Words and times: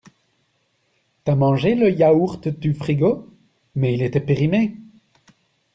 T'as 1.23 1.35
mangé 1.35 1.75
le 1.75 1.91
yaourt 1.91 2.47
du 2.47 2.73
frigo? 2.73 3.29
Mais 3.75 3.93
il 3.93 4.01
était 4.01 4.19
périmé! 4.19 4.75